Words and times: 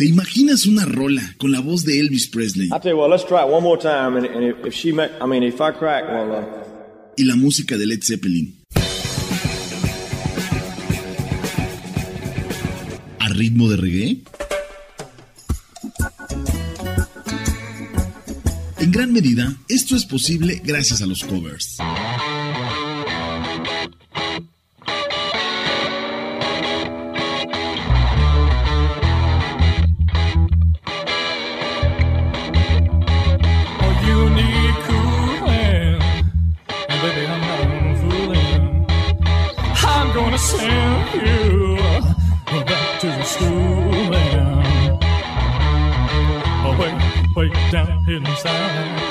¿Te 0.00 0.06
imaginas 0.06 0.64
una 0.64 0.86
rola 0.86 1.34
con 1.36 1.52
la 1.52 1.60
voz 1.60 1.84
de 1.84 2.00
Elvis 2.00 2.26
Presley? 2.28 2.68
I 2.68 2.78
tell 2.80 2.92
you 2.92 2.96
what, 2.96 3.10
let's 3.10 3.22
try 3.22 3.42
it 3.42 3.52
one 3.52 3.62
more 3.62 3.76
time, 3.76 4.16
and, 4.16 4.24
and 4.24 4.42
if, 4.42 4.64
if 4.64 4.72
she 4.72 4.92
make, 4.92 5.10
I 5.20 5.26
mean, 5.26 5.42
if 5.42 5.60
I 5.60 5.72
crack, 5.72 6.04
well, 6.08 6.42
Y 7.18 7.24
la 7.24 7.36
música 7.36 7.76
de 7.76 7.84
Led 7.84 8.02
Zeppelin. 8.02 8.56
¿A 13.18 13.28
ritmo 13.28 13.68
de 13.68 13.76
reggae? 13.76 14.22
En 18.78 18.90
gran 18.92 19.12
medida, 19.12 19.54
esto 19.68 19.96
es 19.96 20.06
posible 20.06 20.62
gracias 20.64 21.02
a 21.02 21.06
los 21.06 21.22
covers. 21.24 21.76
Down 47.70 48.04
inside. 48.08 49.09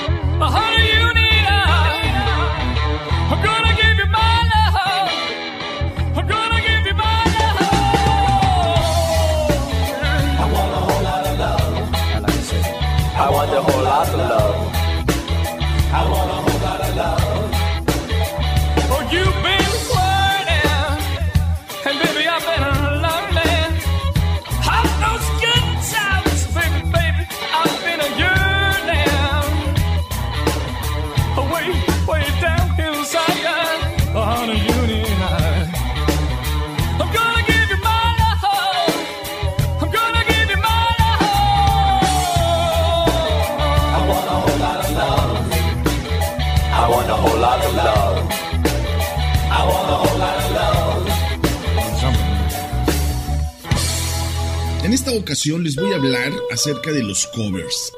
Esta 55.10 55.22
ocasión 55.22 55.64
les 55.64 55.74
voy 55.74 55.92
a 55.92 55.96
hablar 55.96 56.32
acerca 56.52 56.92
de 56.92 57.02
los 57.02 57.26
covers. 57.26 57.92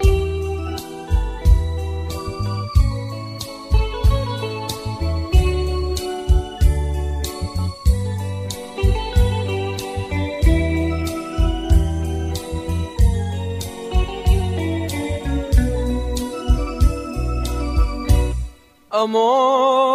Amor 18.91 19.92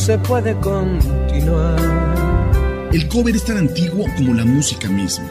se 0.00 0.16
puede 0.16 0.56
continuar. 0.60 1.78
El 2.90 3.06
cover 3.08 3.36
es 3.36 3.44
tan 3.44 3.58
antiguo 3.58 4.06
como 4.16 4.32
la 4.32 4.46
música 4.46 4.88
misma. 4.88 5.30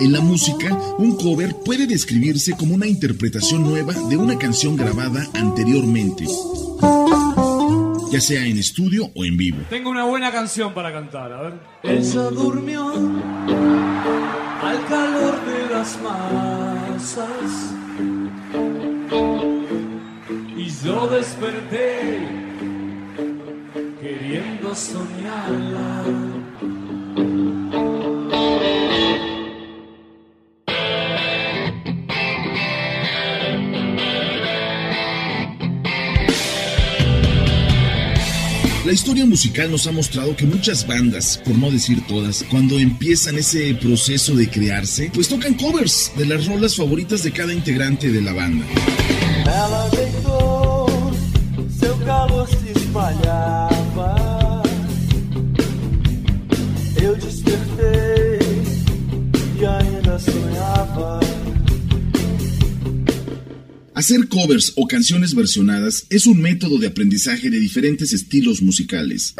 En 0.00 0.12
la 0.12 0.20
música, 0.20 0.72
un 0.98 1.16
cover 1.16 1.56
puede 1.64 1.88
describirse 1.88 2.52
como 2.56 2.76
una 2.76 2.86
interpretación 2.86 3.64
nueva 3.64 3.94
de 4.08 4.16
una 4.16 4.38
canción 4.38 4.76
grabada 4.76 5.26
anteriormente, 5.34 6.24
ya 8.12 8.20
sea 8.20 8.46
en 8.46 8.58
estudio 8.58 9.10
o 9.16 9.24
en 9.24 9.36
vivo. 9.36 9.58
Tengo 9.68 9.90
una 9.90 10.04
buena 10.04 10.30
canción 10.30 10.72
para 10.72 10.92
cantar, 10.92 11.32
a 11.32 11.42
ver. 11.42 11.54
Ella 11.82 12.22
durmió 12.30 12.92
al 14.62 14.86
calor 14.86 15.34
de 15.46 15.74
las 15.74 15.98
masas. 16.00 17.79
Yo 20.90 21.06
desperté 21.06 22.00
queriendo 24.00 24.74
soñarla. 24.74 26.04
La 38.84 38.92
historia 38.92 39.24
musical 39.24 39.70
nos 39.70 39.86
ha 39.86 39.92
mostrado 39.92 40.34
que 40.34 40.44
muchas 40.44 40.84
bandas, 40.84 41.40
por 41.44 41.56
no 41.56 41.70
decir 41.70 42.04
todas, 42.08 42.44
cuando 42.50 42.80
empiezan 42.80 43.38
ese 43.38 43.72
proceso 43.74 44.34
de 44.34 44.48
crearse, 44.50 45.12
pues 45.14 45.28
tocan 45.28 45.54
covers 45.54 46.10
de 46.16 46.26
las 46.26 46.46
rolas 46.46 46.74
favoritas 46.74 47.22
de 47.22 47.30
cada 47.30 47.52
integrante 47.52 48.10
de 48.10 48.20
la 48.20 48.32
banda. 48.32 48.66
Hacer 64.10 64.26
covers 64.26 64.72
o 64.74 64.88
canciones 64.88 65.36
versionadas 65.36 66.04
es 66.10 66.26
un 66.26 66.42
método 66.42 66.78
de 66.78 66.88
aprendizaje 66.88 67.48
de 67.48 67.60
diferentes 67.60 68.12
estilos 68.12 68.60
musicales. 68.60 69.36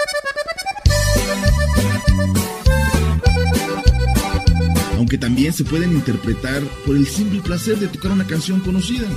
Aunque 4.97 5.19
también 5.19 5.53
se 5.53 5.65
pueden 5.65 5.91
interpretar 5.91 6.63
por 6.87 6.95
el 6.95 7.05
simple 7.05 7.41
placer 7.41 7.81
de 7.81 7.89
tocar 7.89 8.13
una 8.13 8.29
canción 8.29 8.61
conocida. 8.61 9.09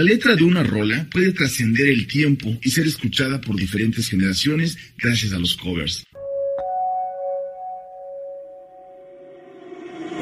La 0.00 0.04
letra 0.04 0.34
de 0.34 0.44
una 0.44 0.62
rola 0.62 1.06
puede 1.12 1.30
trascender 1.30 1.86
el 1.88 2.06
tiempo 2.06 2.56
y 2.62 2.70
ser 2.70 2.86
escuchada 2.86 3.38
por 3.38 3.54
diferentes 3.54 4.08
generaciones 4.08 4.78
gracias 4.96 5.34
a 5.34 5.38
los 5.38 5.54
covers. 5.58 6.06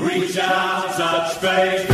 Reach 0.05 0.37
out, 0.38 0.97
touch 0.97 1.41
faith. 1.41 1.88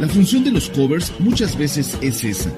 La 0.00 0.08
función 0.08 0.42
de 0.42 0.52
los 0.52 0.70
covers 0.70 1.12
muchas 1.18 1.58
veces 1.58 1.98
es 2.00 2.24
esa, 2.24 2.50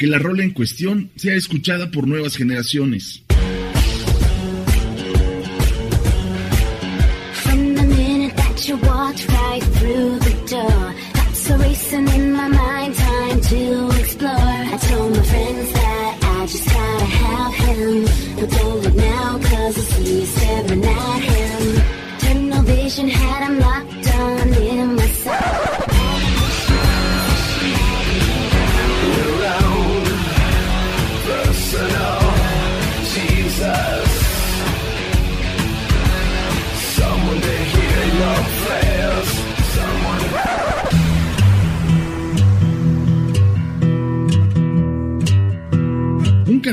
que 0.00 0.06
la 0.06 0.18
rola 0.18 0.42
en 0.42 0.52
cuestión 0.52 1.10
sea 1.16 1.34
escuchada 1.34 1.90
por 1.90 2.08
nuevas 2.08 2.34
generaciones. 2.34 3.22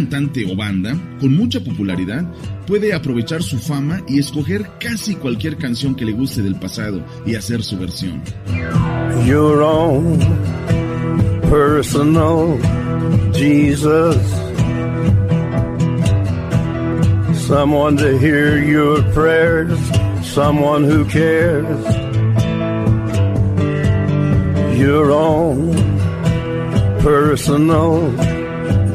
Cantante 0.08 0.46
o 0.50 0.56
banda 0.56 0.98
con 1.20 1.36
mucha 1.36 1.60
popularidad 1.60 2.24
puede 2.66 2.94
aprovechar 2.94 3.44
su 3.44 3.60
fama 3.60 4.02
y 4.08 4.20
escoger 4.20 4.70
casi 4.80 5.16
cualquier 5.16 5.58
canción 5.58 5.96
que 5.96 6.06
le 6.06 6.14
guste 6.14 6.42
del 6.42 6.56
pasado 6.56 7.04
y 7.26 7.36
hacer 7.36 7.62
su 7.62 7.78
versión. 7.78 8.22
your 9.26 9.62
own 9.62 10.20
personal 11.50 12.58
Jesus. 13.34 14.16
Someone 17.48 17.98
to 17.98 18.18
hear 18.18 18.58
your 18.58 19.02
prayers, 19.14 19.80
someone 20.26 20.84
who 20.84 21.06
cares. 21.06 21.86
Your 24.78 25.12
own 25.12 25.74
personal 27.00 28.12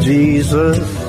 Jesus. 0.00 1.01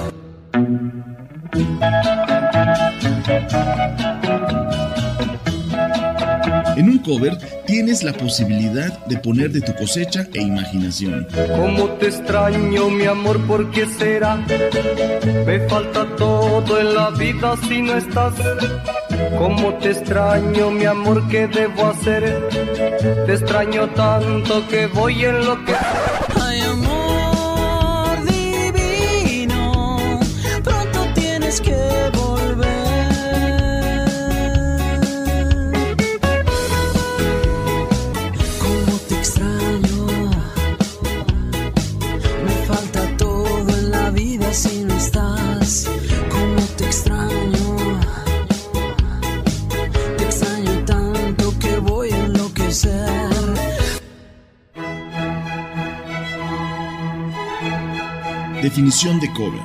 En 6.75 6.89
un 6.89 6.97
cover 7.05 7.37
tienes 7.67 8.03
la 8.03 8.13
posibilidad 8.13 9.05
de 9.05 9.17
poner 9.17 9.51
de 9.51 9.61
tu 9.61 9.75
cosecha 9.75 10.25
e 10.33 10.41
imaginación. 10.41 11.27
Cómo 11.55 11.89
te 11.99 12.07
extraño, 12.07 12.89
mi 12.89 13.05
amor, 13.05 13.39
¿por 13.45 13.69
qué 13.69 13.85
será? 13.85 14.37
Me 15.45 15.59
falta 15.69 16.07
todo 16.15 16.79
en 16.79 16.95
la 16.95 17.11
vida 17.11 17.55
si 17.67 17.83
no 17.83 17.97
estás. 17.97 18.33
Cómo 19.37 19.75
te 19.75 19.91
extraño, 19.91 20.71
mi 20.71 20.85
amor, 20.85 21.27
¿qué 21.29 21.47
debo 21.47 21.85
hacer? 21.85 22.49
Te 23.27 23.33
extraño 23.33 23.89
tanto 23.89 24.67
que 24.67 24.87
voy 24.87 25.23
en 25.23 25.45
lo 25.45 25.63
que... 25.65 25.73
Definición 58.73 59.19
de 59.19 59.31
cover. 59.33 59.61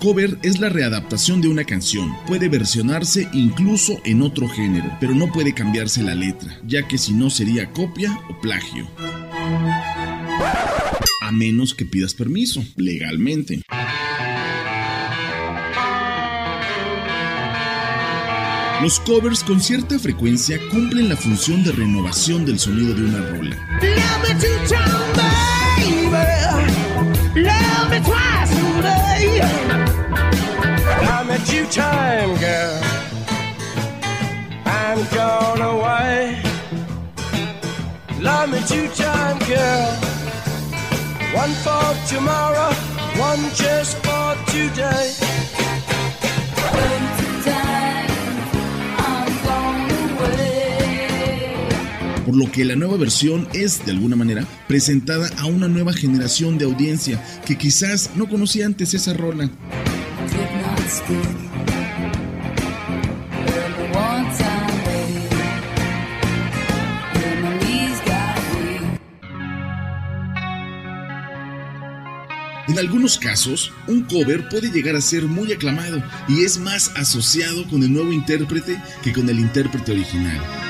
Cover 0.00 0.38
es 0.42 0.58
la 0.58 0.68
readaptación 0.68 1.40
de 1.40 1.46
una 1.46 1.62
canción. 1.62 2.12
Puede 2.26 2.48
versionarse 2.48 3.28
incluso 3.32 4.00
en 4.04 4.22
otro 4.22 4.48
género, 4.48 4.90
pero 4.98 5.14
no 5.14 5.30
puede 5.30 5.54
cambiarse 5.54 6.02
la 6.02 6.16
letra, 6.16 6.58
ya 6.66 6.88
que 6.88 6.98
si 6.98 7.12
no 7.12 7.30
sería 7.30 7.70
copia 7.70 8.18
o 8.28 8.40
plagio. 8.40 8.88
A 11.20 11.30
menos 11.30 11.74
que 11.74 11.84
pidas 11.84 12.12
permiso, 12.12 12.64
legalmente. 12.74 13.62
Los 18.82 18.98
covers 18.98 19.44
con 19.44 19.60
cierta 19.60 20.00
frecuencia 20.00 20.58
cumplen 20.72 21.08
la 21.08 21.16
función 21.16 21.62
de 21.62 21.70
renovación 21.70 22.44
del 22.44 22.58
sonido 22.58 22.94
de 22.94 23.02
una 23.04 23.20
rola. 23.30 23.56
Today. 29.44 29.84
I 31.16 31.24
met 31.26 31.52
you 31.52 31.66
time, 31.66 32.36
girl. 32.38 32.80
I'm 34.66 35.00
gone 35.14 35.62
away. 35.62 36.42
Love 38.20 38.50
me 38.50 38.60
two 38.66 38.88
time, 38.88 39.38
girl. 39.40 39.92
One 41.34 41.52
for 41.64 41.86
tomorrow, 42.08 42.72
one 43.18 43.42
just 43.54 43.96
for 43.98 44.36
today. 44.50 45.33
Por 52.34 52.46
lo 52.46 52.50
que 52.50 52.64
la 52.64 52.74
nueva 52.74 52.96
versión 52.96 53.46
es, 53.52 53.86
de 53.86 53.92
alguna 53.92 54.16
manera, 54.16 54.44
presentada 54.66 55.30
a 55.38 55.46
una 55.46 55.68
nueva 55.68 55.92
generación 55.92 56.58
de 56.58 56.64
audiencia 56.64 57.22
que 57.46 57.56
quizás 57.56 58.10
no 58.16 58.28
conocía 58.28 58.66
antes 58.66 58.92
esa 58.92 59.14
rola. 59.14 59.48
En 72.66 72.78
algunos 72.80 73.16
casos, 73.16 73.72
un 73.86 74.02
cover 74.02 74.48
puede 74.48 74.72
llegar 74.72 74.96
a 74.96 75.00
ser 75.00 75.22
muy 75.26 75.52
aclamado 75.52 76.02
y 76.26 76.42
es 76.42 76.58
más 76.58 76.90
asociado 76.96 77.64
con 77.68 77.84
el 77.84 77.92
nuevo 77.92 78.12
intérprete 78.12 78.82
que 79.04 79.12
con 79.12 79.28
el 79.28 79.38
intérprete 79.38 79.92
original. 79.92 80.63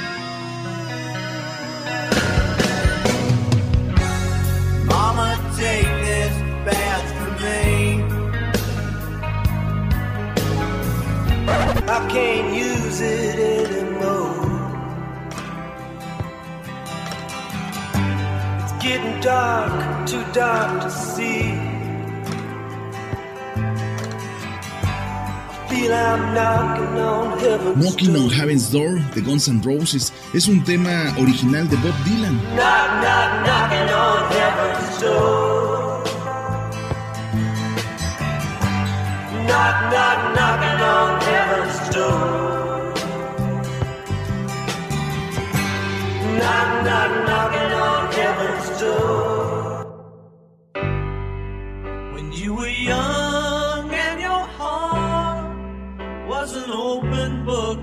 Getting 18.84 19.18
dark, 19.20 20.06
too 20.06 20.22
dark 20.32 20.82
to 20.82 20.90
see. 20.90 21.54
Knocking 27.76 28.16
on. 28.16 28.30
Heaven's 28.30 28.70
Door 28.70 29.00
de 29.14 29.20
Guns 29.20 29.48
N' 29.48 29.60
Roses 29.62 30.12
es 30.32 30.48
un 30.48 30.62
tema 30.64 31.14
original 31.18 31.68
de 31.68 31.76
Bob 31.76 31.94
Dylan. 32.04 32.38
Knock, 32.54 32.90
knock, 33.02 33.44
knocking 33.44 33.90
on 33.90 34.18
heaven's 34.32 35.00
door. 35.00 36.04
Knock, 39.46 39.90
knock, 39.90 40.23
was 56.54 56.64
an 56.64 56.70
open 56.70 57.44
book. 57.44 57.78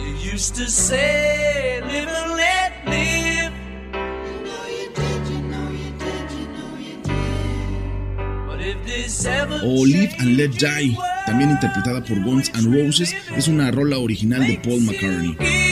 You 0.00 0.32
used 0.32 0.54
to 0.56 0.68
say, 0.68 1.80
live 1.82 2.08
and 2.08 2.36
let 2.36 2.72
live. 2.86 3.52
But 8.46 8.60
if 8.60 8.86
this 8.86 9.24
ever 9.26 9.60
O 9.62 9.82
Live 9.82 10.14
and 10.18 10.36
Let 10.36 10.58
Die, 10.58 10.58
changes 10.58 10.98
también 11.26 11.50
interpretada 11.50 12.04
por 12.04 12.22
Guns 12.22 12.50
N' 12.54 12.72
Roses, 12.72 13.14
es 13.36 13.48
una 13.48 13.70
rola 13.70 13.98
original 13.98 14.46
de 14.46 14.58
Paul 14.58 14.82
McCartney. 14.82 15.65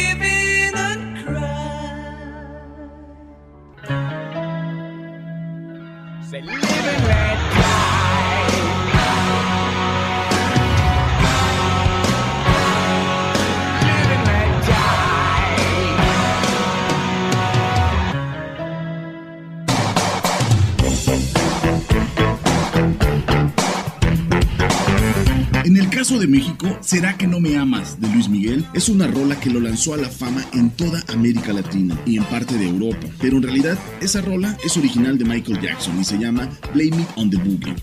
Caso 26.05 26.19
de 26.19 26.27
México, 26.27 26.67
¿Será 26.83 27.17
que 27.17 27.27
no 27.27 27.41
me 27.41 27.57
amas? 27.57 27.99
de 27.99 28.09
Luis 28.09 28.29
Miguel 28.29 28.63
es 28.75 28.91
una 28.91 29.07
rola 29.07 29.41
que 29.41 29.49
lo 29.49 29.59
lanzó 29.59 29.95
a 29.95 29.97
la 29.97 30.11
fama 30.11 30.45
en 30.53 30.69
toda 30.69 31.03
América 31.09 31.51
Latina 31.55 31.99
y 32.05 32.19
en 32.19 32.25
parte 32.25 32.59
de 32.59 32.69
Europa. 32.69 33.07
Pero 33.23 33.39
en 33.39 33.45
realidad, 33.45 33.79
esa 34.03 34.21
rola 34.21 34.55
es 34.63 34.77
original 34.77 35.17
de 35.17 35.25
Michael 35.25 35.63
Jackson 35.63 35.99
y 35.99 36.05
se 36.05 36.19
llama 36.19 36.51
Blame 36.75 37.01
It 37.01 37.09
on 37.17 37.31
the 37.31 37.39
Boogie. 37.39 37.75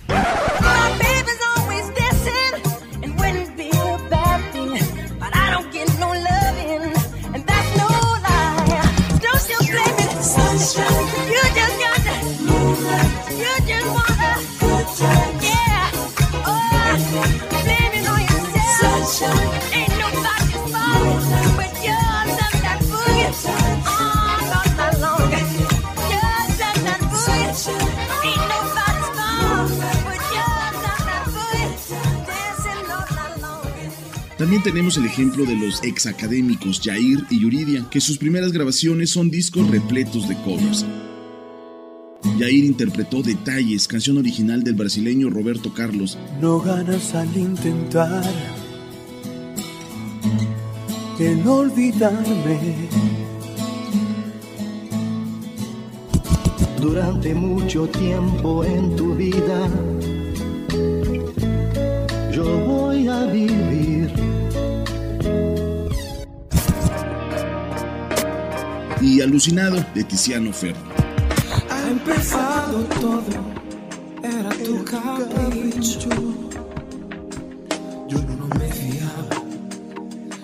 También 34.41 34.63
tenemos 34.63 34.98
el 34.98 35.05
ejemplo 35.05 35.45
de 35.45 35.55
los 35.55 35.83
ex 35.83 36.07
académicos 36.07 36.81
Jair 36.83 37.24
y 37.29 37.41
Yuridia, 37.41 37.86
que 37.91 38.01
sus 38.01 38.17
primeras 38.17 38.51
grabaciones 38.51 39.12
son 39.12 39.29
discos 39.29 39.69
repletos 39.69 40.27
de 40.27 40.36
covers. 40.38 40.83
Jair 42.39 42.65
interpretó 42.65 43.21
Detalles, 43.21 43.88
canción 43.88 44.17
original 44.17 44.63
del 44.63 44.74
brasileño 44.74 45.29
Roberto 45.29 45.71
Carlos, 45.71 46.17
No 46.41 46.60
ganas 46.60 47.13
al 47.13 47.38
intentar 47.38 48.24
el 51.19 51.48
olvidarme. 51.48 52.57
Durante 56.81 57.36
mucho 57.36 57.86
tiempo 57.89 58.65
en 58.65 58.95
tu 58.95 59.13
vida, 59.13 59.69
yo 62.33 62.43
voy 62.65 63.07
a 63.07 63.25
vivir. 63.27 63.61
Y 69.22 69.24
Alucinado 69.24 69.86
de 69.94 70.04
Tiziano 70.04 70.51
Ferro. 70.51 70.80
Ha 71.70 71.90
empezado 71.90 72.80
todo, 73.00 73.24
era 74.24 74.50
tu 74.50 74.84
capricho. 74.84 76.10
Yo 78.10 78.18
no 78.18 78.48
me 78.60 78.72
fiaba, 78.72 79.44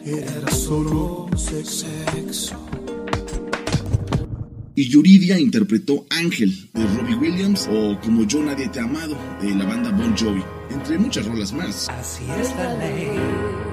era 0.06 0.52
solo 0.52 1.28
sexo. 1.36 2.56
Y 4.76 4.90
Yuridia 4.90 5.40
interpretó 5.40 6.06
Ángel 6.12 6.70
de 6.74 6.86
Robbie 6.86 7.16
Williams 7.16 7.68
o 7.72 8.00
Como 8.02 8.26
yo 8.28 8.44
nadie 8.44 8.68
te 8.68 8.80
ha 8.80 8.84
amado 8.84 9.18
de 9.42 9.56
la 9.56 9.66
banda 9.66 9.90
Bon 9.90 10.16
Jovi, 10.16 10.44
entre 10.70 11.00
muchas 11.00 11.26
rolas 11.26 11.52
más. 11.52 11.90
Así 11.90 12.24
es 12.40 12.56
la 12.56 12.78
ley. 12.78 13.67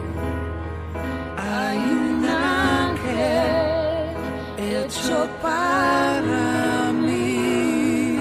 Hecho 4.85 5.29
para 5.41 6.93
mí. 6.93 8.19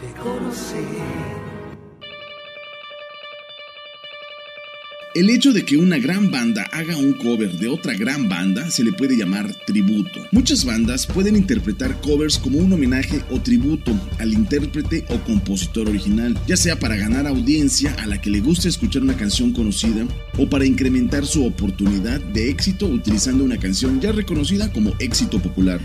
Te 0.00 0.20
conocí. 0.20 1.37
El 5.18 5.30
hecho 5.30 5.52
de 5.52 5.64
que 5.64 5.76
una 5.76 5.98
gran 5.98 6.30
banda 6.30 6.62
haga 6.70 6.96
un 6.96 7.12
cover 7.14 7.50
de 7.58 7.66
otra 7.66 7.94
gran 7.94 8.28
banda 8.28 8.70
se 8.70 8.84
le 8.84 8.92
puede 8.92 9.16
llamar 9.16 9.52
tributo. 9.66 10.24
Muchas 10.30 10.64
bandas 10.64 11.08
pueden 11.08 11.34
interpretar 11.34 12.00
covers 12.02 12.38
como 12.38 12.58
un 12.58 12.72
homenaje 12.72 13.24
o 13.28 13.40
tributo 13.40 13.90
al 14.20 14.32
intérprete 14.32 15.04
o 15.08 15.18
compositor 15.24 15.88
original, 15.88 16.38
ya 16.46 16.56
sea 16.56 16.78
para 16.78 16.94
ganar 16.94 17.26
audiencia 17.26 17.96
a 17.98 18.06
la 18.06 18.20
que 18.20 18.30
le 18.30 18.38
gusta 18.38 18.68
escuchar 18.68 19.02
una 19.02 19.16
canción 19.16 19.52
conocida 19.52 20.06
o 20.38 20.48
para 20.48 20.66
incrementar 20.66 21.26
su 21.26 21.44
oportunidad 21.44 22.20
de 22.20 22.48
éxito 22.48 22.86
utilizando 22.86 23.42
una 23.42 23.58
canción 23.58 24.00
ya 24.00 24.12
reconocida 24.12 24.72
como 24.72 24.94
éxito 25.00 25.42
popular. 25.42 25.80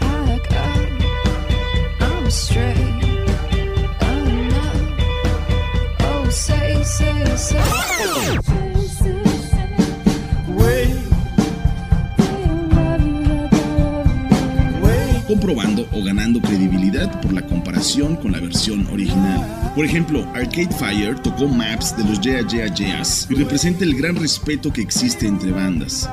Comprobando 15.34 15.88
o 15.92 16.04
ganando 16.04 16.40
credibilidad 16.40 17.20
por 17.20 17.34
la 17.34 17.42
comparación 17.42 18.16
con 18.18 18.34
la 18.34 18.40
versión 18.40 18.86
original. 18.92 19.72
Por 19.76 19.84
ejemplo, 19.84 20.24
Arcade 20.36 20.70
Fire 20.78 21.20
tocó 21.20 21.48
Maps 21.48 21.98
de 21.98 22.04
los 22.04 22.22
Yeah 22.22 22.46
Yeah 22.48 22.72
Yeahs 22.72 23.26
y 23.32 23.34
representa 23.34 23.84
el 23.84 23.96
gran 23.96 24.16
respeto 24.16 24.72
que 24.72 24.82
existe 24.82 25.26
entre 25.26 25.50
bandas. 25.50 26.08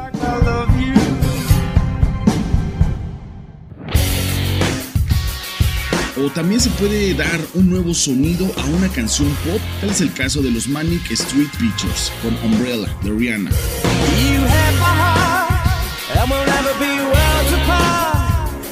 O 6.17 6.31
también 6.31 6.61
se 6.63 6.71
puede 6.71 7.13
dar 7.13 7.41
un 7.53 7.69
nuevo 7.69 7.93
sonido 7.93 8.51
a 8.57 8.65
una 8.75 8.89
canción 8.89 9.29
pop, 9.45 9.61
tal 9.83 9.91
es 9.91 10.01
el 10.01 10.15
caso 10.15 10.41
de 10.41 10.51
los 10.51 10.67
Manic 10.67 11.11
Street 11.11 11.49
Preachers 11.59 12.11
con 12.23 12.35
Umbrella 12.43 12.89
de 13.03 13.11
Rihanna. 13.11 13.51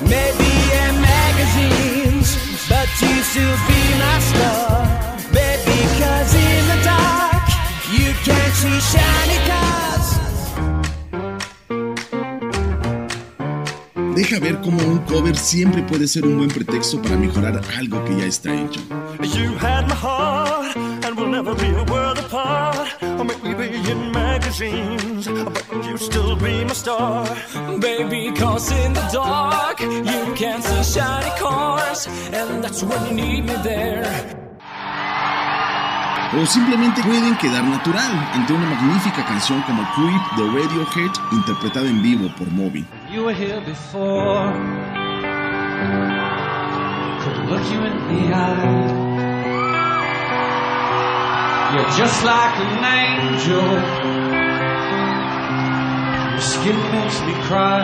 Maybe 0.09 0.51
in 0.83 0.93
magazines, 1.01 2.37
but 2.69 2.89
you 3.01 3.23
still 3.23 3.57
be 3.69 3.81
my 4.03 4.19
star. 4.21 4.87
Baby, 5.33 5.79
cause 6.01 6.35
in 6.35 6.63
the 6.73 6.79
dark, 6.83 7.45
you 7.93 8.09
can't 8.25 8.55
see 8.55 8.81
shiny 8.93 9.39
cars. 9.47 10.07
Deja 14.17 14.41
ver 14.41 14.61
cómo 14.63 14.83
un 14.83 14.99
cover 15.07 15.37
siempre 15.37 15.83
puede 15.83 16.09
ser 16.09 16.25
un 16.25 16.39
buen 16.39 16.51
pretexto 16.51 17.01
para 17.01 17.17
mejorar 17.17 17.61
algo 17.79 18.05
que 18.05 18.17
ya 18.17 18.25
está 18.27 18.53
hecho. 18.55 18.81
You 19.23 19.55
had 19.61 19.87
my 19.87 19.95
heart, 19.95 20.77
star. 26.79 27.27
Baby, 27.81 28.33
cause 28.33 28.71
in 28.73 28.93
the 28.93 29.07
dark, 29.13 29.81
you 29.81 30.35
can't 30.35 30.63
see 30.63 31.01
shiny 31.01 31.31
cars. 31.39 32.07
And 32.33 32.63
that's 32.63 32.83
when 32.83 33.01
you 33.07 33.15
need 33.15 33.45
me 33.47 33.57
there. 33.63 34.39
O 36.37 36.45
simplemente 36.45 37.03
pueden 37.03 37.37
quedar 37.39 37.65
natural 37.65 38.13
ante 38.35 38.53
una 38.53 38.67
magnífica 38.67 39.25
canción 39.25 39.63
como 39.63 39.83
Creep 39.95 40.23
de 40.37 40.45
Radiohead 40.45 41.11
interpretada 41.33 41.89
en 41.89 42.03
vivo 42.03 42.29
por 42.37 42.49
Moby. 42.53 42.85
You 43.11 43.25
were 43.25 43.35
here 43.35 43.61
before. 43.61 44.53
Could 47.23 47.39
look 47.49 47.65
you 47.73 47.81
in 47.83 47.97
the 48.09 48.35
eye. 48.35 49.09
You're 51.75 51.91
just 51.97 52.23
like 52.25 52.57
an 52.61 52.85
angel. 52.85 54.48
Your 56.39 56.47
skin 56.47 56.79
makes 56.93 57.21
me 57.23 57.35
cry. 57.49 57.83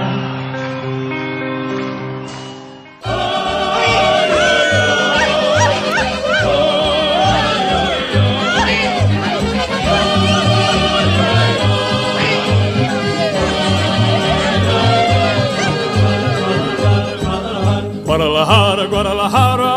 Guadalajara, 18.04 18.87
Guadalajara. 18.87 19.73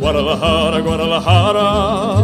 Guadalajara, 0.00 0.80
Guadalajara. 0.82 2.19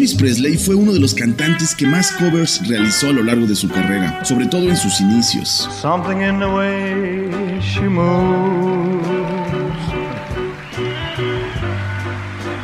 Elvis 0.00 0.14
Presley 0.14 0.56
fue 0.56 0.74
uno 0.74 0.94
de 0.94 0.98
los 0.98 1.12
cantantes 1.12 1.74
que 1.74 1.86
más 1.86 2.10
covers 2.12 2.66
realizó 2.66 3.08
a 3.08 3.12
lo 3.12 3.22
largo 3.22 3.46
de 3.46 3.54
su 3.54 3.68
carrera, 3.68 4.24
sobre 4.24 4.46
todo 4.46 4.70
en 4.70 4.74
sus 4.74 4.98
inicios. 4.98 5.68
Something 5.78 6.22
in 6.22 6.38
the 6.38 6.46
way 6.46 7.60
she 7.60 7.82
moves 7.82 9.04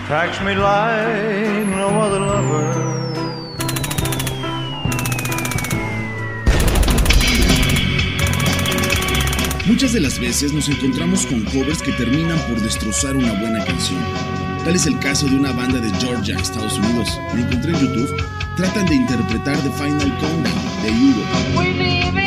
attracts 0.03 0.41
me 0.41 0.55
like 0.55 1.67
no 1.77 2.01
other 2.01 2.21
lover. 2.21 2.75
Muchas 9.67 9.93
de 9.93 10.01
las 10.01 10.19
veces 10.19 10.55
nos 10.55 10.71
encontramos 10.71 11.27
con 11.27 11.45
covers 11.45 11.83
que 11.83 11.93
terminan 11.93 12.39
por 12.49 12.63
destrozar 12.63 13.15
una 13.15 13.35
buena 13.35 13.63
canción. 13.63 14.36
Tal 14.67 14.75
es 14.75 14.87
el 14.87 14.99
caso 14.99 15.29
de 15.29 15.37
una 15.37 15.53
banda 15.53 15.79
de 15.79 15.93
Georgia, 16.01 16.37
Estados 16.37 16.77
Unidos. 16.77 17.09
Lo 17.33 17.41
encontré 17.41 17.73
en 17.73 17.79
YouTube. 17.79 18.17
Tratan 18.57 18.85
de 18.87 18.97
interpretar 18.97 19.57
The 19.59 19.71
Final 19.71 20.19
Countdown 20.19 20.83
de 20.83 20.89
Europe. 20.89 22.26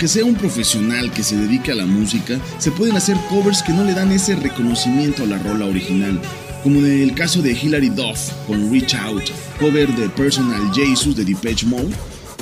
Aunque 0.00 0.14
sea 0.14 0.24
un 0.24 0.34
profesional 0.34 1.12
que 1.12 1.22
se 1.22 1.36
dedique 1.36 1.72
a 1.72 1.74
la 1.74 1.84
música, 1.84 2.40
se 2.56 2.70
pueden 2.70 2.96
hacer 2.96 3.18
covers 3.28 3.62
que 3.62 3.74
no 3.74 3.84
le 3.84 3.92
dan 3.92 4.10
ese 4.10 4.34
reconocimiento 4.34 5.24
a 5.24 5.26
la 5.26 5.36
rola 5.36 5.66
original, 5.66 6.18
como 6.62 6.78
en 6.78 7.02
el 7.02 7.12
caso 7.12 7.42
de 7.42 7.52
Hilary 7.52 7.90
Duff 7.90 8.32
con 8.46 8.72
Reach 8.72 8.94
Out, 8.94 9.24
cover 9.58 9.94
de 9.96 10.08
Personal 10.08 10.72
Jesus 10.72 11.16
de 11.16 11.26
Depeche 11.26 11.66
Mode, 11.66 11.90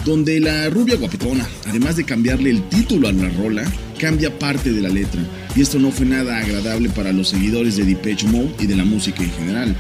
donde 0.04 0.38
la 0.38 0.70
rubia 0.70 0.94
guapetona, 0.98 1.48
además 1.66 1.96
de 1.96 2.04
cambiarle 2.04 2.50
el 2.50 2.62
título 2.68 3.08
a 3.08 3.12
la 3.12 3.28
rola, 3.30 3.64
cambia 3.98 4.38
parte 4.38 4.72
de 4.72 4.80
la 4.80 4.88
letra, 4.88 5.20
y 5.54 5.60
esto 5.60 5.78
no 5.78 5.90
fue 5.90 6.06
nada 6.06 6.38
agradable 6.38 6.88
para 6.88 7.12
los 7.12 7.28
seguidores 7.28 7.76
de 7.76 7.84
Depeche 7.84 8.26
Mode 8.28 8.54
y 8.60 8.66
de 8.66 8.76
la 8.76 8.84
música 8.84 9.22
en 9.22 9.32
general. 9.32 9.76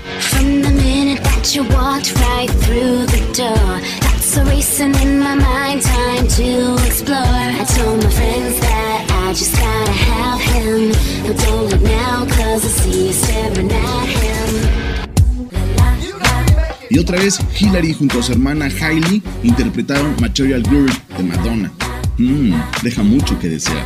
Y 16.90 16.98
otra 16.98 17.18
vez, 17.18 17.38
Hillary 17.58 17.92
junto 17.92 18.18
a 18.18 18.22
su 18.22 18.32
hermana 18.32 18.66
Hailey 18.80 19.22
interpretaron 19.42 20.16
Material 20.20 20.62
Girl 20.68 20.90
de 21.16 21.22
Madonna. 21.22 21.72
Mmm, 22.16 22.54
deja 22.82 23.02
mucho 23.02 23.38
que 23.38 23.48
desear. 23.48 23.84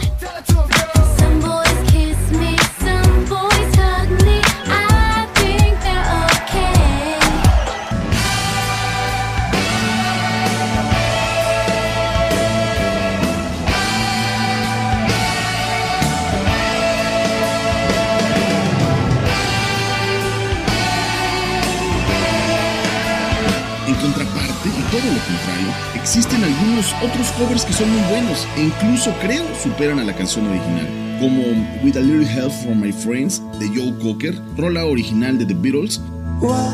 Covers 27.42 27.64
que 27.64 27.72
son 27.72 27.90
muy 27.90 28.02
buenos 28.10 28.46
e 28.56 28.62
incluso 28.62 29.12
creo 29.20 29.44
superan 29.60 29.98
a 29.98 30.04
la 30.04 30.14
canción 30.14 30.46
original, 30.46 30.86
como 31.18 31.42
With 31.82 31.96
a 31.96 32.00
Little 32.00 32.24
Help 32.24 32.52
from 32.62 32.80
My 32.80 32.92
Friends 32.92 33.42
de 33.58 33.68
Joe 33.68 33.92
Cocker, 34.00 34.34
rola 34.56 34.84
original 34.84 35.38
de 35.38 35.46
The 35.46 35.54
Beatles, 35.54 36.00
What 36.40 36.70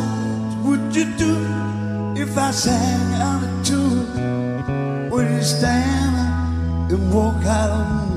would 0.64 0.94
you 0.94 1.06
do 1.16 2.20
if 2.20 2.36
I 2.36 2.52
sang 2.52 3.14
out 3.14 3.42
of 3.42 3.66
tune? 3.66 5.08
Would 5.10 5.30
you 5.30 5.42
stand 5.42 6.92
and 6.92 7.12
walk 7.14 7.42
out 7.46 7.70
on 7.70 7.88
me? 7.94 8.08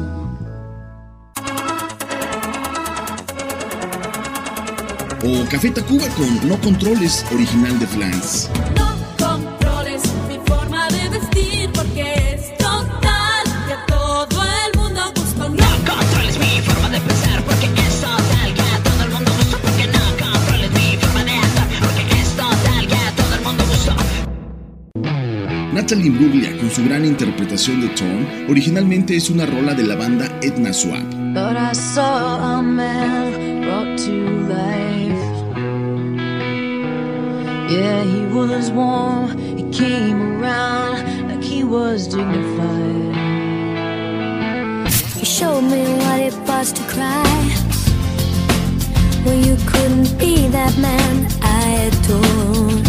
o 5.23 5.45
Café 5.49 5.71
Tacuba 5.71 6.07
con 6.17 6.49
No 6.49 6.59
Controles, 6.59 7.23
original 7.31 7.79
de 7.79 7.87
Flans. 7.87 8.49
controles 8.49 9.00
Natalie 25.91 26.07
Imbruglia, 26.07 26.57
con 26.57 26.71
su 26.71 26.85
gran 26.85 27.03
interpretación 27.03 27.81
de 27.81 27.89
Torn, 27.89 28.25
originalmente 28.49 29.17
es 29.17 29.29
una 29.29 29.45
rola 29.45 29.73
de 29.73 29.83
la 29.83 29.97
banda 29.97 30.25
Etna 30.41 30.71
Swap. 30.71 31.03
Yeah, 37.69 38.03
he 38.05 38.25
was 38.33 38.71
warm, 38.71 39.37
he 39.57 39.63
came 39.69 40.41
around 40.41 41.27
like 41.27 41.43
he 41.43 41.65
was 41.65 42.07
dignified. 42.07 43.15
You 45.19 45.25
showed 45.25 45.63
me 45.63 45.83
what 46.05 46.21
it 46.21 46.33
was 46.47 46.71
to 46.71 46.83
cry. 46.83 47.21
Well, 49.25 49.35
you 49.35 49.57
couldn't 49.65 50.17
be 50.17 50.47
that 50.51 50.73
man 50.77 51.27
I 51.41 51.91
adored. 51.91 52.87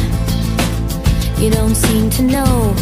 You 1.43 1.51
don't 1.51 1.75
seem 1.75 2.09
to 2.11 2.23
know, 2.23 2.73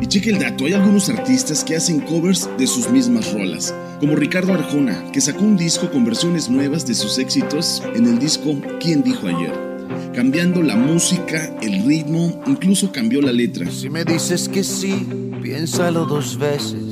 Y 0.00 0.06
cheque 0.06 0.30
el 0.30 0.38
dato, 0.38 0.66
hay 0.66 0.74
algunos 0.74 1.08
artistas 1.08 1.64
que 1.64 1.74
hacen 1.76 2.00
covers 2.00 2.50
de 2.58 2.66
sus 2.66 2.90
mismas 2.90 3.32
rolas, 3.32 3.74
como 4.00 4.16
Ricardo 4.16 4.52
Arjona, 4.52 5.10
que 5.10 5.22
sacó 5.22 5.40
un 5.40 5.56
disco 5.56 5.90
con 5.90 6.04
versiones 6.04 6.50
nuevas 6.50 6.86
de 6.86 6.94
sus 6.94 7.18
éxitos 7.18 7.82
en 7.94 8.06
el 8.06 8.18
disco 8.18 8.56
¿Quién 8.78 9.02
dijo 9.02 9.26
ayer? 9.26 9.73
Cambiando 10.14 10.62
la 10.62 10.76
música, 10.76 11.50
el 11.60 11.84
ritmo, 11.84 12.40
incluso 12.46 12.92
cambió 12.92 13.20
la 13.20 13.32
letra. 13.32 13.70
Si 13.70 13.90
me 13.90 14.04
dices 14.04 14.48
que 14.48 14.62
sí, 14.62 15.06
piénsalo 15.42 16.06
dos 16.06 16.38
veces. 16.38 16.82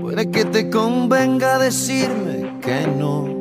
Puede 0.00 0.30
que 0.30 0.44
te 0.44 0.68
convenga 0.68 1.58
decirme 1.58 2.58
que 2.60 2.86
no. 2.98 3.40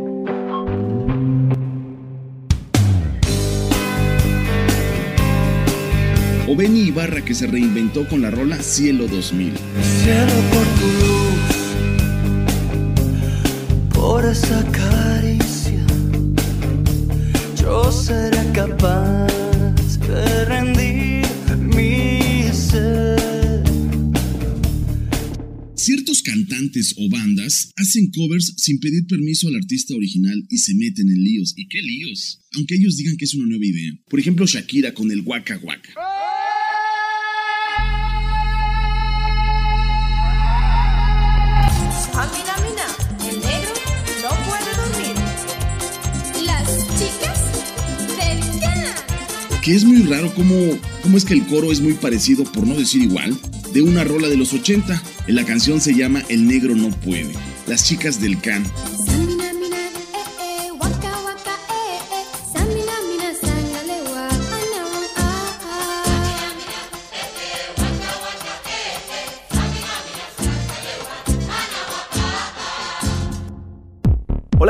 O 6.47 6.55
Benny 6.55 6.87
Ibarra 6.87 7.21
que 7.21 7.35
se 7.35 7.45
reinventó 7.45 8.07
con 8.07 8.21
la 8.23 8.31
rola 8.31 8.57
Cielo 8.57 9.07
2000. 9.07 9.53
Cielo 10.03 10.33
por 10.51 10.65
tu 10.79 10.87
luz, 10.99 11.39
por 13.93 14.25
esa 14.25 14.63
caricia, 14.71 15.08
yo 17.83 17.91
seré 17.91 18.43
capaz 18.53 19.27
de 20.07 20.45
rendir 20.45 21.25
mi 21.75 22.43
ser. 22.53 23.63
Ciertos 25.75 26.21
cantantes 26.21 26.93
o 26.97 27.09
bandas 27.09 27.71
hacen 27.77 28.11
covers 28.11 28.53
sin 28.57 28.79
pedir 28.79 29.05
permiso 29.07 29.47
al 29.47 29.55
artista 29.55 29.95
original 29.95 30.45
y 30.49 30.57
se 30.57 30.73
meten 30.75 31.09
en 31.09 31.23
líos. 31.23 31.53
¿Y 31.55 31.67
qué 31.67 31.81
líos? 31.81 32.41
Aunque 32.53 32.75
ellos 32.75 32.97
digan 32.97 33.17
que 33.17 33.25
es 33.25 33.33
una 33.33 33.45
nueva 33.45 33.65
idea. 33.65 33.91
Por 34.09 34.19
ejemplo, 34.19 34.45
Shakira 34.45 34.93
con 34.93 35.11
el 35.11 35.21
Waka 35.21 35.57
Waka. 35.63 36.18
Que 49.69 49.75
es 49.75 49.83
muy 49.83 50.01
raro 50.01 50.33
cómo, 50.33 50.55
cómo 51.03 51.15
es 51.15 51.25
que 51.25 51.35
el 51.35 51.45
coro 51.45 51.71
es 51.71 51.79
muy 51.79 51.93
parecido, 51.93 52.43
por 52.43 52.65
no 52.65 52.73
decir 52.73 53.03
igual, 53.03 53.37
de 53.71 53.83
una 53.83 54.03
rola 54.03 54.27
de 54.27 54.35
los 54.35 54.51
80. 54.51 54.99
En 55.27 55.35
la 55.35 55.45
canción 55.45 55.79
se 55.79 55.93
llama 55.93 56.23
El 56.27 56.47
negro 56.47 56.75
no 56.75 56.89
puede. 56.89 57.33
Las 57.67 57.85
chicas 57.85 58.19
del 58.19 58.41
can. 58.41 58.65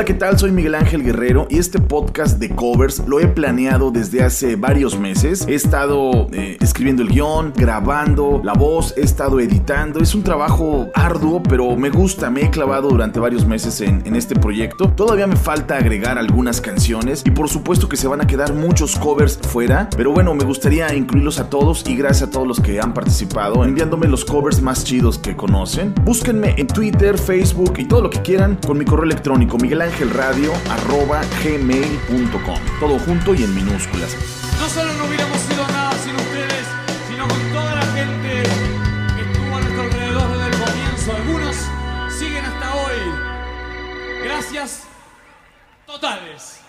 Hola, 0.00 0.06
¿qué 0.06 0.14
tal? 0.14 0.38
Soy 0.38 0.50
Miguel 0.50 0.74
Ángel 0.76 1.02
Guerrero 1.02 1.46
y 1.50 1.58
este 1.58 1.78
podcast 1.78 2.38
de 2.38 2.48
covers 2.48 3.06
lo 3.06 3.20
he 3.20 3.26
planeado 3.26 3.90
desde 3.90 4.22
hace 4.22 4.56
varios 4.56 4.98
meses. 4.98 5.44
He 5.46 5.54
estado 5.54 6.26
eh, 6.32 6.56
escribiendo 6.58 7.02
el 7.02 7.10
guion, 7.10 7.52
grabando 7.54 8.40
la 8.42 8.54
voz, 8.54 8.94
he 8.96 9.02
estado 9.02 9.40
editando. 9.40 10.00
Es 10.00 10.14
un 10.14 10.22
trabajo 10.22 10.88
arduo, 10.94 11.42
pero 11.42 11.76
me 11.76 11.90
gusta. 11.90 12.30
Me 12.30 12.44
he 12.44 12.50
clavado 12.50 12.88
durante 12.88 13.20
varios 13.20 13.44
meses 13.44 13.82
en, 13.82 14.00
en 14.06 14.16
este 14.16 14.34
proyecto. 14.34 14.88
Todavía 14.88 15.26
me 15.26 15.36
falta 15.36 15.76
agregar 15.76 16.16
algunas 16.16 16.62
canciones 16.62 17.22
y 17.26 17.30
por 17.32 17.50
supuesto 17.50 17.86
que 17.86 17.98
se 17.98 18.08
van 18.08 18.22
a 18.22 18.26
quedar 18.26 18.54
muchos 18.54 18.96
covers 18.96 19.36
fuera. 19.36 19.90
Pero 19.94 20.14
bueno, 20.14 20.34
me 20.34 20.44
gustaría 20.44 20.94
incluirlos 20.94 21.38
a 21.40 21.50
todos 21.50 21.86
y 21.86 21.94
gracias 21.94 22.30
a 22.30 22.32
todos 22.32 22.48
los 22.48 22.58
que 22.58 22.80
han 22.80 22.94
participado 22.94 23.66
enviándome 23.66 24.08
los 24.08 24.24
covers 24.24 24.62
más 24.62 24.82
chidos 24.82 25.18
que 25.18 25.36
conocen. 25.36 25.94
Búsquenme 26.04 26.54
en 26.56 26.68
Twitter, 26.68 27.18
Facebook 27.18 27.74
y 27.76 27.84
todo 27.84 28.00
lo 28.00 28.08
que 28.08 28.22
quieran 28.22 28.56
con 28.66 28.78
mi 28.78 28.86
correo 28.86 29.04
electrónico 29.04 29.58
miguelangelradio.gmail.com 29.90 32.60
Todo 32.78 32.98
junto 33.00 33.34
y 33.34 33.42
en 33.44 33.54
minúsculas. 33.54 34.16
No 34.58 34.68
solo 34.68 34.92
no 34.94 35.04
hubiéramos 35.06 35.38
sido 35.40 35.66
nada 35.68 35.92
sin 35.98 36.14
ustedes, 36.14 36.66
sino 37.08 37.26
con 37.28 37.40
toda 37.52 37.74
la 37.74 37.82
gente 37.92 38.42
que 39.16 39.22
estuvo 39.22 39.56
a 39.56 39.60
nuestro 39.60 39.82
alrededor 39.82 40.32
desde 40.32 40.46
el 40.46 40.58
comienzo. 40.62 41.16
Algunos 41.16 41.56
siguen 42.18 42.44
hasta 42.44 42.74
hoy. 42.74 43.00
Gracias 44.24 44.84
totales. 45.86 46.59